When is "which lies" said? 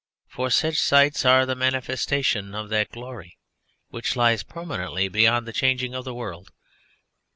3.89-4.41